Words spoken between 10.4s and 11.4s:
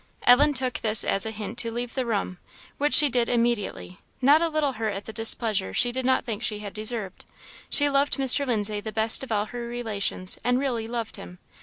and really loved him.